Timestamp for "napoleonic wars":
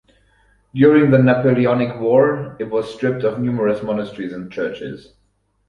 1.19-2.55